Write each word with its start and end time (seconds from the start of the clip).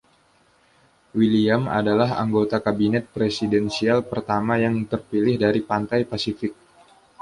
William 1.19 1.63
adalah 1.79 2.11
anggota 2.23 2.57
Kabinet 2.67 3.05
presidensial 3.17 3.97
pertama 4.11 4.53
yang 4.65 4.75
terpilih 4.91 5.35
dari 5.45 5.61
Pantai 5.69 6.01
Pasifik. 6.11 6.53